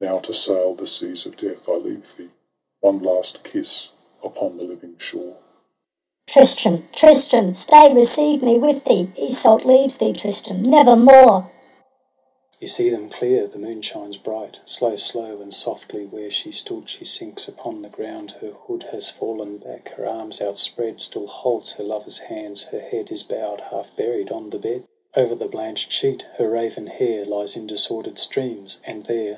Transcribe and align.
Now 0.00 0.18
to 0.20 0.32
sail 0.32 0.72
the 0.74 0.86
seas 0.86 1.26
of 1.26 1.36
death 1.36 1.68
I 1.68 1.72
leave 1.74 2.16
thee— 2.16 2.30
One 2.80 3.02
last 3.02 3.44
kiss 3.44 3.90
upon 4.22 4.56
the 4.56 4.64
living 4.64 4.96
shore! 4.96 5.36
214 6.26 6.26
TRISTRAM 6.26 6.72
AND 6.72 6.88
ISEULT. 6.88 6.88
Iseult. 6.88 6.92
Tristram!— 6.96 7.46
Tristram!— 7.52 7.54
stay— 7.54 7.94
receive 7.94 8.42
me 8.42 8.58
with 8.58 8.84
thee! 8.84 9.10
Iseult 9.18 9.66
leaves 9.66 9.98
thee, 9.98 10.14
Tristram! 10.14 10.62
never 10.62 10.96
more. 10.96 11.12
* 11.12 11.12
s(s 11.12 11.42
5i« 11.42 11.50
* 12.22 12.60
You 12.62 12.68
see 12.68 12.88
them 12.88 13.10
clear— 13.10 13.46
the 13.46 13.58
moon 13.58 13.82
shines 13.82 14.16
bright. 14.16 14.58
Slow, 14.64 14.96
slow 14.96 15.42
and 15.42 15.52
softly, 15.52 16.06
where 16.06 16.30
she 16.30 16.50
stood. 16.50 16.88
She 16.88 17.04
sinks 17.04 17.46
upon 17.46 17.82
the 17.82 17.90
ground;— 17.90 18.30
her 18.40 18.52
hood 18.52 18.84
Had 18.84 19.04
fallen 19.04 19.58
back, 19.58 19.90
her 19.90 20.08
arms 20.08 20.40
outspread 20.40 21.02
Still 21.02 21.26
holds 21.26 21.72
her 21.72 21.84
lover's 21.84 22.16
hands; 22.20 22.62
her 22.62 22.80
head 22.80 23.12
Is 23.12 23.22
bow'd, 23.22 23.60
half 23.60 23.94
buried, 23.96 24.30
on 24.32 24.48
the 24.48 24.58
bed. 24.58 24.84
O'er 25.14 25.34
the 25.34 25.44
blanch'd 25.46 25.92
sheet 25.92 26.22
her 26.36 26.48
raven 26.48 26.86
hair 26.86 27.26
Lies 27.26 27.54
in 27.54 27.66
disorder'd 27.66 28.18
streams; 28.18 28.80
and 28.86 29.04
there. 29.04 29.26